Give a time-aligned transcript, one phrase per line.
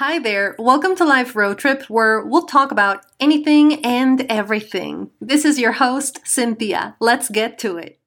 [0.00, 0.56] Hi there.
[0.58, 5.10] Welcome to Life Road Trip, where we'll talk about anything and everything.
[5.20, 6.94] This is your host, Cinthia.
[7.00, 7.98] Let's get to it.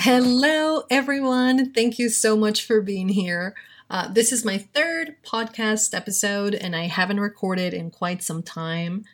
[0.00, 1.72] Hello, everyone.
[1.72, 3.54] Thank you so much for being here.
[3.88, 9.04] Uh, this is my third podcast episode, and I haven't recorded in quite some time.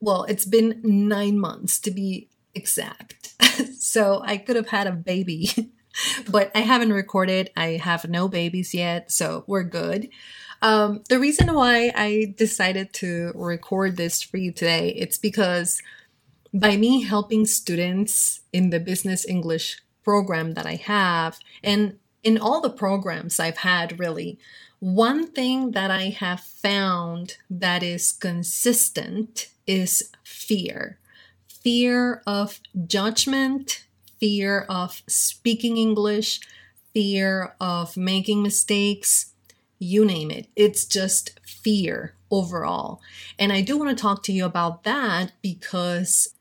[0.00, 3.34] Well, it's been nine months to be exact.
[3.78, 5.72] so I could have had a baby,
[6.30, 7.50] but I haven't recorded.
[7.56, 10.08] I have no babies yet, so we're good.
[10.60, 15.80] Um, the reason why I decided to record this for you today, it's because
[16.52, 22.60] by me helping students in the business English program that I have, and in all
[22.60, 24.38] the programs I've had, really,
[24.80, 30.98] one thing that I have found that is consistent is fear
[31.68, 33.84] fear of judgment,
[34.18, 36.40] fear of speaking English,
[36.94, 39.32] fear of making mistakes,
[39.78, 40.46] you name it.
[40.56, 43.00] It's just fear overall.
[43.38, 46.34] And I do want to talk to you about that because,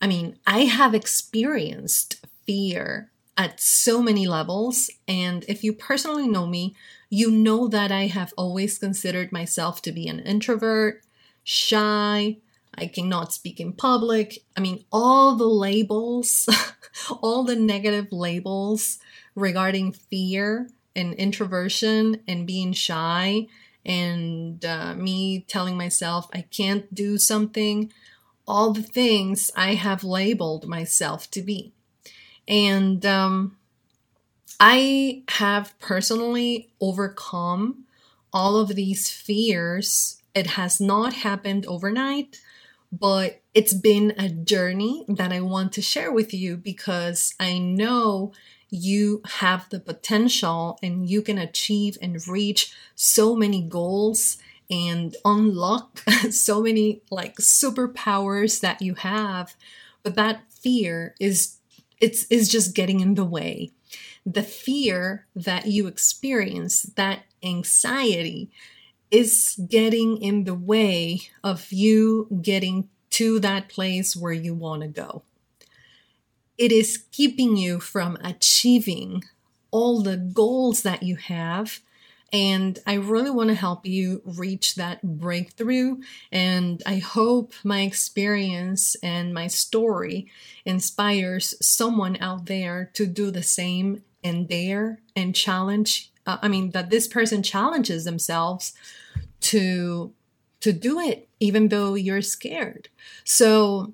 [0.00, 4.90] I mean, I have experienced fear at so many levels.
[5.08, 6.74] And if you personally know me,
[7.08, 11.02] you know that I have always considered myself to be an introvert,
[11.44, 12.38] shy,
[12.78, 14.38] I cannot speak in public.
[14.56, 16.48] I mean, all the labels,
[17.22, 18.98] all the negative labels
[19.34, 23.46] regarding fear and introversion and being shy
[23.84, 27.92] and uh, me telling myself I can't do something,
[28.46, 31.72] all the things I have labeled myself to be.
[32.48, 33.56] And um,
[34.58, 37.84] I have personally overcome
[38.32, 40.22] all of these fears.
[40.34, 42.40] It has not happened overnight,
[42.92, 48.32] but it's been a journey that I want to share with you because I know
[48.70, 54.38] you have the potential and you can achieve and reach so many goals
[54.68, 55.98] and unlock
[56.30, 59.54] so many like superpowers that you have
[60.06, 61.56] but that fear is
[62.00, 63.72] it's is just getting in the way.
[64.24, 68.50] The fear that you experience that anxiety
[69.10, 74.88] is getting in the way of you getting to that place where you want to
[74.88, 75.22] go
[76.58, 79.22] it is keeping you from achieving
[79.70, 81.80] all the goals that you have
[82.32, 85.98] and I really want to help you reach that breakthrough.
[86.32, 90.26] And I hope my experience and my story
[90.64, 96.10] inspires someone out there to do the same and dare and challenge.
[96.26, 98.72] Uh, I mean, that this person challenges themselves
[99.40, 100.12] to
[100.60, 102.88] to do it even though you're scared.
[103.24, 103.92] So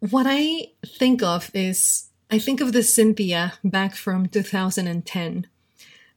[0.00, 5.46] what I think of is I think of the Cinthia back from 2010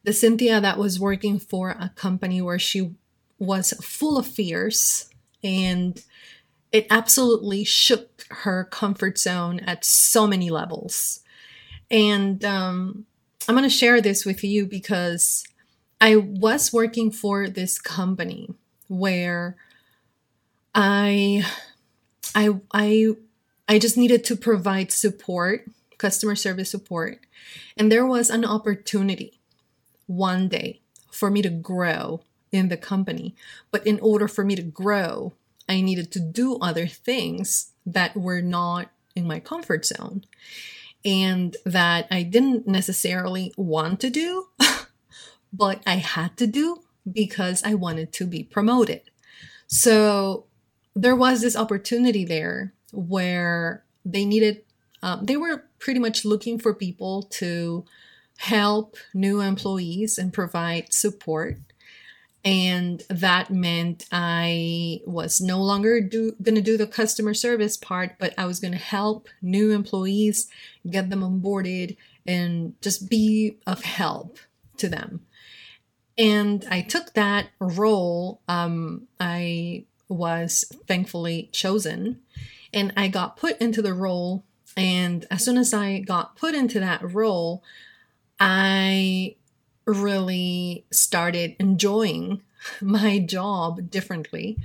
[0.06, 2.94] the Cinthia that was working for a company where she
[3.40, 5.10] was full of fears
[5.42, 6.00] and
[6.70, 11.24] it absolutely shook her comfort zone at so many levels.
[11.90, 13.06] And um,
[13.48, 15.44] I'm going to share this with you because
[16.00, 18.50] I was working for this company
[18.88, 19.56] where
[20.74, 21.44] I,
[22.34, 23.12] I, I,
[23.68, 25.64] I just needed to provide support,
[25.96, 27.20] customer service support,
[27.76, 29.38] and there was an opportunity
[30.06, 30.80] one day
[31.10, 33.36] for me to grow in the company.
[33.70, 35.34] But in order for me to grow,
[35.68, 40.24] I needed to do other things that were not in my comfort zone
[41.06, 44.48] and that I didn't necessarily want to do,
[45.52, 49.02] but I had to do because I wanted to be promoted.
[49.68, 50.46] So
[50.96, 54.62] there was this opportunity there where they needed,
[55.02, 57.84] um, they were pretty much looking for people to
[58.38, 61.58] help new employees and provide support.
[62.46, 68.34] And that meant I was no longer going to do the customer service part, but
[68.38, 70.46] I was going to help new employees,
[70.88, 74.38] get them onboarded, and just be of help
[74.76, 75.26] to them.
[76.16, 78.40] And I took that role.
[78.46, 82.20] Um, I was thankfully chosen,
[82.72, 84.44] and I got put into the role.
[84.76, 87.64] And as soon as I got put into that role,
[88.38, 89.34] I
[89.86, 92.42] really started enjoying
[92.80, 94.58] my job differently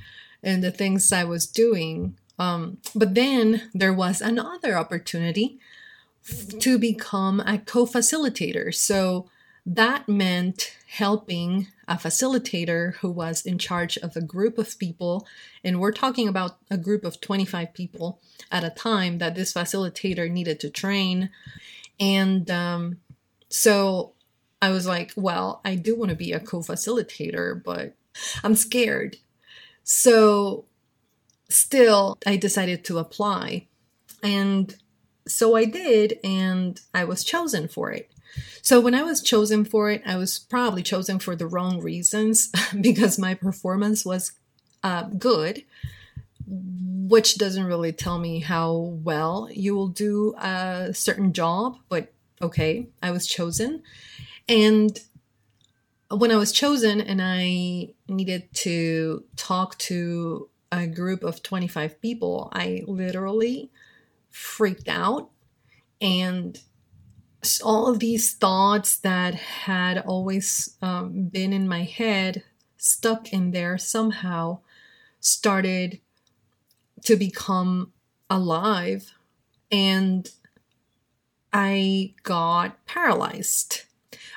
[0.43, 2.17] and the things I was doing.
[2.39, 5.59] Um, but then there was another opportunity
[6.59, 8.73] to become a co facilitator.
[8.73, 9.29] So
[9.65, 15.27] that meant helping a facilitator who was in charge of a group of people.
[15.63, 18.19] And we're talking about a group of 25 people
[18.51, 21.29] at a time that this facilitator needed to train.
[21.99, 22.97] And um,
[23.49, 24.10] so
[24.61, 27.95] I was like, well, I do want to be a co facilitator, but
[28.43, 29.17] I'm scared.
[29.83, 30.65] So
[31.49, 33.67] still, I decided to apply.
[34.23, 34.75] And
[35.27, 38.11] so I did, and I was chosen for it.
[38.61, 42.51] So when I was chosen for it, I was probably chosen for the wrong reasons
[42.81, 44.33] because my performance was
[44.83, 45.63] uh, good,
[46.47, 48.73] which doesn't really tell me how
[49.03, 53.83] well you will do a certain job, but okay, I was chosen.
[54.51, 54.99] And
[56.09, 62.49] when I was chosen and I needed to talk to a group of 25 people,
[62.51, 63.71] I literally
[64.29, 65.29] freaked out.
[66.01, 66.59] And
[67.63, 72.43] all of these thoughts that had always um, been in my head
[72.75, 74.59] stuck in there somehow
[75.21, 76.01] started
[77.05, 77.93] to become
[78.29, 79.13] alive.
[79.71, 80.29] And
[81.53, 83.83] i got paralyzed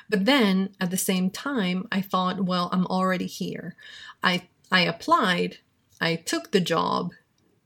[0.09, 3.75] but then at the same time i thought well i'm already here
[4.23, 4.41] i
[4.71, 5.57] i applied
[5.99, 7.11] i took the job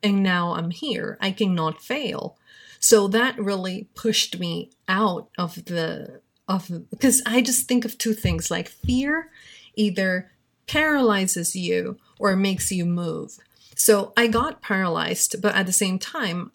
[0.02, 2.38] and now i'm here i cannot fail
[2.80, 8.14] so that really pushed me out of the of because I just think of two
[8.14, 9.30] things like fear
[9.76, 10.32] either
[10.68, 13.38] paralyzes you or makes you move.
[13.76, 16.52] So I got paralyzed, but at the same time,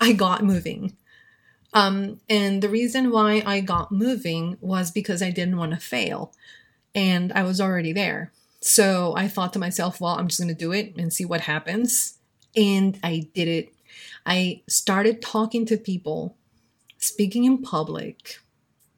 [0.00, 0.96] I got moving.
[1.76, 6.32] Um, and the reason why I got moving was because I didn't want to fail.
[6.94, 8.32] And I was already there.
[8.60, 11.42] So I thought to myself, well, I'm just going to do it and see what
[11.42, 12.18] happens.
[12.56, 13.76] And I did it
[14.26, 16.36] I started talking to people,
[16.98, 18.40] speaking in public.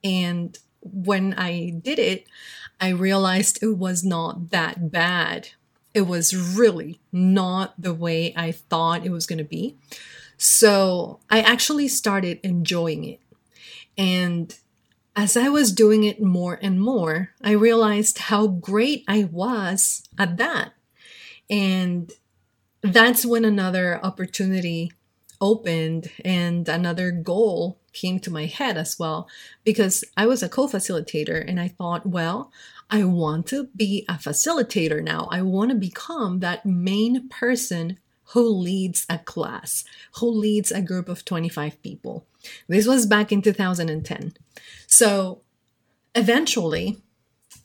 [0.03, 2.27] And when I did it,
[2.81, 5.51] I realized it was not that bad.
[5.93, 9.77] It was really not the way I thought it was going to be.
[10.38, 13.20] So I actually started enjoying it.
[13.99, 14.56] And
[15.17, 20.37] as I was doing it more and more, I realized how great I was at
[20.37, 20.75] that.
[21.50, 22.12] And
[22.82, 24.93] that's when another opportunity
[25.40, 29.29] opened and another goal came to my head as well
[29.64, 32.52] because I was a co facilitator and I thought, well,
[32.88, 35.29] I want to be a facilitator now.
[35.32, 37.99] I want to become that main person
[38.33, 39.85] who leads a class,
[40.17, 42.27] who leads a group of 25 people.
[42.69, 44.35] This was back in 2010.
[44.87, 45.41] So
[46.15, 46.99] eventually,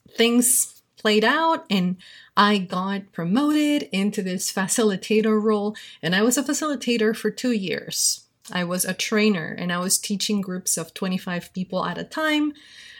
[0.09, 1.97] things played out and
[2.35, 8.23] I got promoted into this facilitator role, and I was a facilitator for two years.
[8.51, 12.53] I was a trainer and I was teaching groups of 25 people at a time.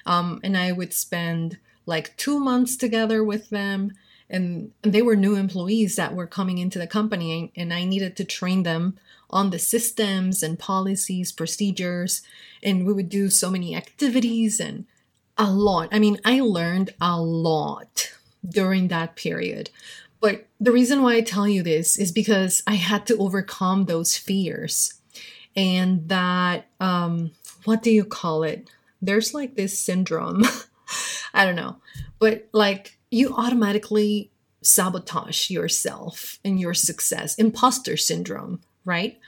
[0.05, 3.91] Um, and I would spend like two months together with them.
[4.29, 8.23] And, they were new employees that were coming into the company, and I needed to
[8.23, 8.97] train them
[9.29, 12.21] on the systems and policies, procedures.
[12.61, 14.85] And we would do so many activities and
[15.37, 15.89] a lot.
[15.91, 18.13] I mean, I learned a lot
[18.47, 19.69] during that period.
[20.21, 24.15] But the reason why I tell you this is because I had to overcome those
[24.15, 24.93] fears.
[25.55, 27.31] And that, um,
[27.65, 28.69] what do you call it?
[29.01, 30.43] There's like this syndrome.
[31.33, 31.77] I don't know.
[32.19, 34.31] But like you automatically
[34.61, 37.35] sabotage yourself and your success.
[37.35, 39.19] Imposter syndrome, right?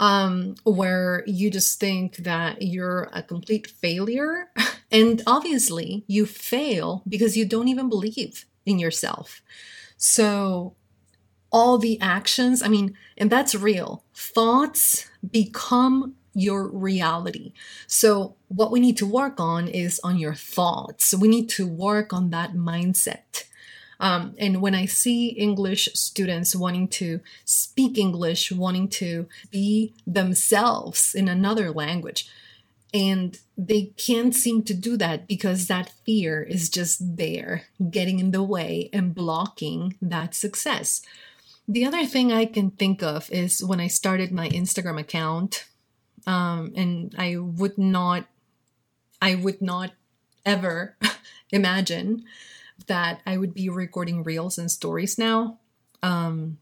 [0.00, 4.50] Um, where you just think that you're a complete failure.
[4.90, 9.42] And obviously, you fail because you don't even believe in yourself.
[9.98, 10.76] So,
[11.52, 14.02] all the actions, I mean, and that's real.
[14.14, 17.52] Thoughts become your reality.
[17.86, 21.14] So, what we need to work on is on your thoughts.
[21.14, 23.44] We need to work on that mindset.
[24.00, 31.14] Um, and when I see English students wanting to speak English, wanting to be themselves
[31.14, 32.30] in another language,
[32.94, 38.30] and they can't seem to do that because that fear is just there, getting in
[38.30, 41.02] the way and blocking that success.
[41.66, 45.66] The other thing I can think of is when I started my Instagram account,
[46.26, 48.26] um, and I would not,
[49.20, 49.92] I would not
[50.44, 50.96] ever
[51.50, 52.24] imagine
[52.86, 55.58] that I would be recording reels and stories now.
[56.02, 56.58] Um,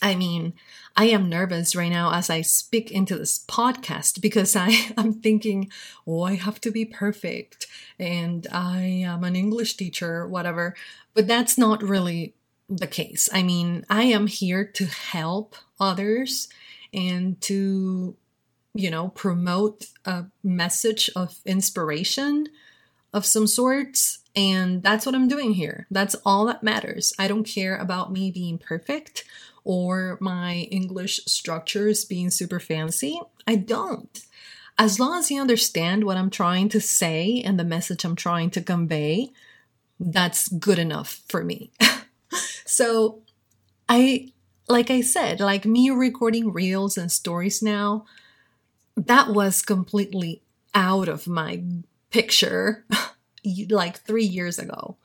[0.00, 0.54] I mean,
[0.96, 5.70] I am nervous right now as I speak into this podcast because I am thinking,
[6.06, 7.66] oh, I have to be perfect
[7.98, 10.74] and I am an English teacher, whatever.
[11.14, 12.34] But that's not really
[12.68, 13.28] the case.
[13.32, 16.48] I mean, I am here to help others
[16.92, 18.16] and to,
[18.78, 22.46] you know, promote a message of inspiration
[23.12, 25.88] of some sorts And that's what I'm doing here.
[25.90, 27.12] That's all that matters.
[27.18, 29.24] I don't care about me being perfect
[29.64, 33.20] or my English structures being super fancy.
[33.48, 34.20] I don't.
[34.78, 38.50] As long as you understand what I'm trying to say and the message I'm trying
[38.50, 39.30] to convey,
[39.98, 41.72] that's good enough for me.
[42.64, 43.22] so,
[43.88, 44.32] I,
[44.68, 48.06] like I said, like me recording reels and stories now,
[49.06, 50.42] that was completely
[50.74, 51.62] out of my
[52.10, 52.84] picture
[53.68, 54.96] like three years ago.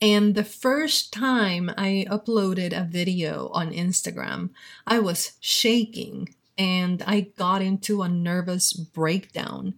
[0.00, 4.50] And the first time I uploaded a video on Instagram,
[4.86, 9.74] I was shaking and I got into a nervous breakdown.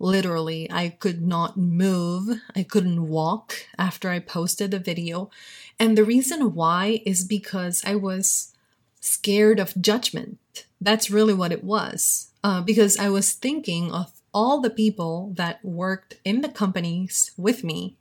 [0.00, 2.40] Literally, I could not move.
[2.54, 5.30] I couldn't walk after I posted the video.
[5.78, 8.52] And the reason why is because I was
[9.00, 10.66] scared of judgment.
[10.80, 12.28] That's really what it was.
[12.44, 17.64] Uh, because I was thinking of all the people that worked in the companies with
[17.64, 17.96] me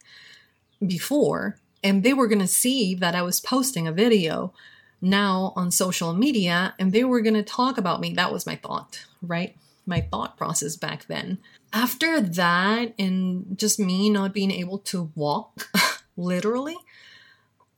[0.85, 4.53] before, and they were going to see that I was posting a video
[5.01, 8.13] now on social media and they were going to talk about me.
[8.13, 9.55] That was my thought, right?
[9.85, 11.37] My thought process back then.
[11.71, 15.69] After that, and just me not being able to walk,
[16.17, 16.77] literally,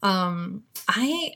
[0.02, 1.36] um, I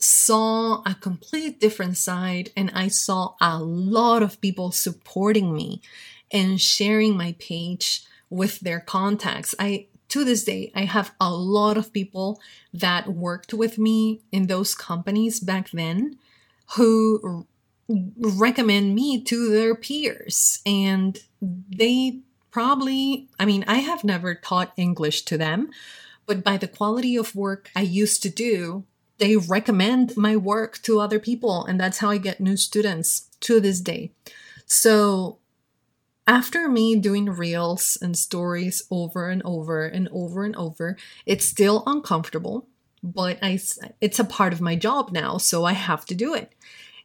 [0.00, 5.82] saw a complete different side and I saw a lot of people supporting me
[6.32, 9.54] and sharing my page with their contacts.
[9.58, 12.40] I to this day, I have a lot of people
[12.74, 16.18] that worked with me in those companies back then
[16.74, 17.46] who
[18.18, 20.60] recommend me to their peers.
[20.66, 25.70] And they probably, I mean, I have never taught English to them,
[26.26, 28.84] but by the quality of work I used to do,
[29.20, 31.64] they recommend my work to other people.
[31.64, 34.10] And that's how I get new students to this day.
[34.66, 35.38] So
[36.26, 40.96] after me doing reels and stories over and over and over and over,
[41.26, 42.66] it's still uncomfortable,
[43.02, 43.60] but I
[44.00, 46.52] it's a part of my job now, so I have to do it.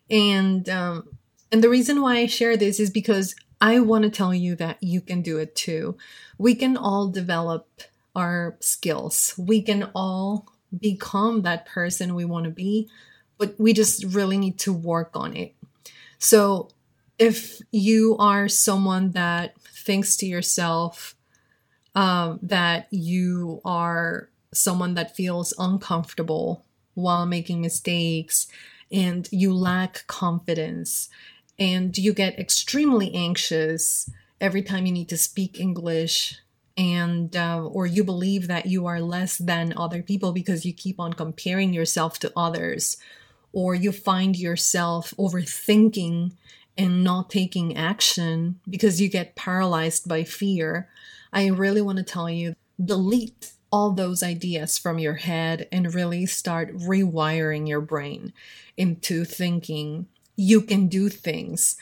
[0.10, 1.10] And um,
[1.52, 4.82] and the reason why I share this is because I want to tell you that
[4.82, 5.98] you can do it too.
[6.38, 7.68] We can all develop
[8.16, 9.34] our skills.
[9.38, 12.90] We can all become that person we want to be,
[13.38, 15.54] but we just really need to work on it.
[16.18, 16.70] So
[17.20, 21.16] if you are someone that thinks to yourself
[21.96, 28.48] um, that you are someone that feels uncomfortable while making mistakes
[28.92, 31.10] and you lack confidence
[31.58, 34.10] and you get extremely anxious
[34.42, 36.40] every time you need to speak english
[36.78, 41.00] and uh, or you believe that you are less than other people because you keep
[41.00, 42.98] on comparing yourself to others
[43.54, 46.34] or you find yourself overthinking
[46.78, 50.90] and not taking action because you get paralyzed by fear,
[51.32, 56.26] I really want to tell you delete all those ideas from your head and really
[56.26, 58.34] start rewiring your brain
[58.78, 61.78] into thinking you can do things.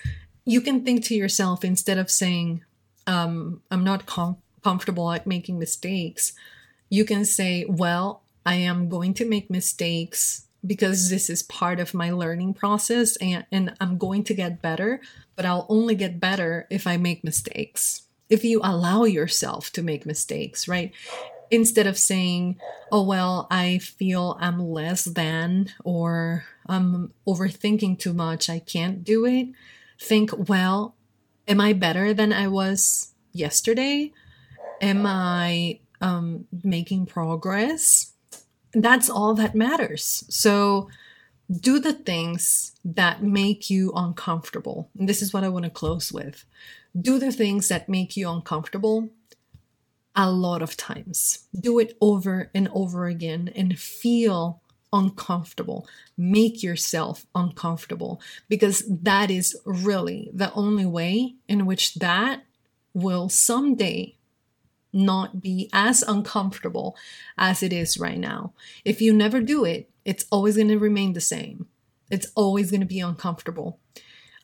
[0.46, 2.64] You can think to yourself instead of saying,
[3.08, 6.34] um, I'm not com- comfortable at making mistakes,
[6.89, 11.93] you can say, Well, I am going to make mistakes because this is part of
[11.93, 15.01] my learning process and, and I'm going to get better,
[15.36, 18.03] but I'll only get better if I make mistakes.
[18.29, 20.93] If you allow yourself to make mistakes, right?
[21.51, 22.60] Instead of saying,
[22.91, 29.25] oh, well, I feel I'm less than or I'm overthinking too much, I can't do
[29.25, 29.50] it.
[30.00, 30.96] Think, well,
[31.48, 34.13] am I better than I was yesterday?
[34.82, 38.13] Am I um, making progress?
[38.74, 40.24] that's all that matters.
[40.30, 40.89] So
[41.51, 44.89] do the things that make you uncomfortable.
[44.98, 46.46] And this is what I want to close with.
[47.00, 49.10] Do the things that make you uncomfortable
[50.15, 51.48] a lot of times.
[51.60, 54.62] Do it over and over again and feel
[54.92, 55.88] uncomfortable.
[56.18, 62.44] Make yourself uncomfortable because that is really the only way in which that
[62.94, 64.15] will someday
[64.94, 66.96] not be as uncomfortable
[67.38, 68.54] as it is right now.
[68.86, 71.68] If you never do it, it's always going to remain the same.
[72.12, 73.80] It's always going to be uncomfortable.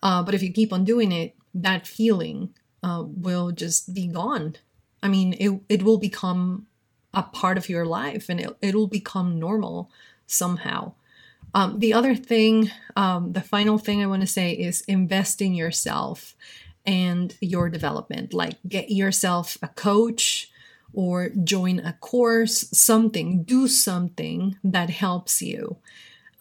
[0.01, 4.55] Uh, but if you keep on doing it, that feeling uh, will just be gone.
[5.03, 6.67] I mean, it, it will become
[7.13, 9.91] a part of your life and it, it'll become normal
[10.27, 10.93] somehow.
[11.53, 15.53] Um, the other thing, um, the final thing I want to say is invest in
[15.53, 16.35] yourself
[16.89, 18.33] and your development.
[18.33, 20.49] Like get yourself a coach
[20.91, 25.77] or join a course, something, do something that helps you.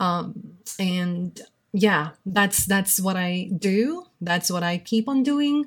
[0.01, 1.39] Um, and
[1.75, 4.07] yeah, that's that's what I do.
[4.23, 5.67] That's what I keep on doing,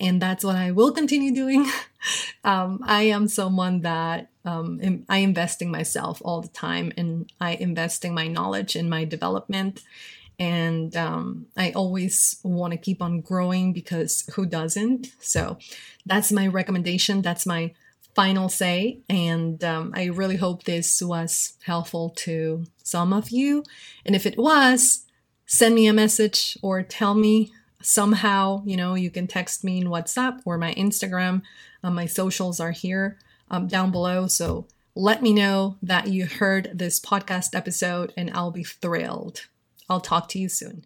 [0.00, 1.70] and that's what I will continue doing.
[2.44, 7.52] um, I am someone that um, I invest in myself all the time, and I
[7.52, 9.84] invest in my knowledge and my development.
[10.38, 15.08] And um, I always want to keep on growing because who doesn't?
[15.18, 15.58] So
[16.04, 17.22] that's my recommendation.
[17.22, 17.72] That's my
[18.14, 19.00] final say.
[19.08, 23.62] And um, I really hope this was helpful to some of you.
[24.04, 25.04] And if it was,
[25.46, 27.52] send me a message or tell me
[27.82, 28.62] somehow.
[28.66, 31.42] You know, you can text me in WhatsApp or my Instagram.
[31.82, 33.18] Uh, my socials are here
[33.50, 34.26] um, down below.
[34.26, 39.46] So let me know that you heard this podcast episode, and I'll be thrilled.
[39.88, 40.84] I'll talk to you soon.